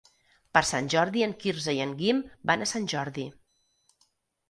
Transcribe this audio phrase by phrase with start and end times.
[0.57, 3.31] Per Sant Jordi en Quirze i en Guim van a Sant Jordi.